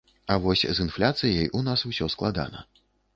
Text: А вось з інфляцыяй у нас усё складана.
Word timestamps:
А 0.35 0.35
вось 0.45 0.61
з 0.79 0.83
інфляцыяй 0.85 1.49
у 1.59 1.61
нас 1.67 1.83
усё 1.91 2.09
складана. 2.15 2.65